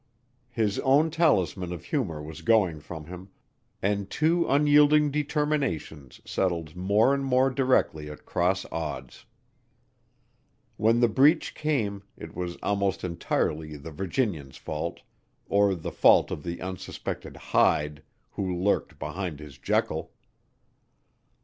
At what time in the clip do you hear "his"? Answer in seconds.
0.49-0.79, 19.39-19.59